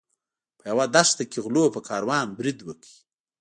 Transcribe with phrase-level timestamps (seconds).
[0.57, 2.91] په یوه دښته کې غلو په کاروان برید وکړ.